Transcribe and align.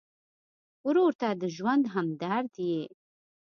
ورور 0.87 1.11
ته 1.21 1.29
د 1.41 1.43
ژوند 1.55 1.83
همدرد 1.93 2.53
یې. 2.69 2.81